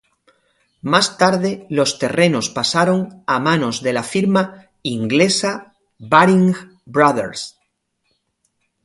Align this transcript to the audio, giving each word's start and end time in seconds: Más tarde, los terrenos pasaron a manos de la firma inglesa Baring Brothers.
Más 0.81 1.17
tarde, 1.19 1.67
los 1.69 1.99
terrenos 1.99 2.49
pasaron 2.49 3.21
a 3.27 3.37
manos 3.39 3.83
de 3.83 3.93
la 3.93 4.01
firma 4.01 4.67
inglesa 4.81 5.75
Baring 5.99 6.55
Brothers. 6.87 7.59